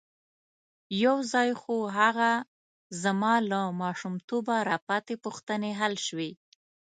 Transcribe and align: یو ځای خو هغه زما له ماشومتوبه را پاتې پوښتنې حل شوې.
یو 1.03 1.17
ځای 1.33 1.49
خو 1.61 1.75
هغه 1.99 2.31
زما 3.03 3.33
له 3.51 3.61
ماشومتوبه 3.81 4.55
را 4.69 4.77
پاتې 4.87 5.15
پوښتنې 5.23 5.71
حل 5.79 5.93
شوې. 6.07 6.31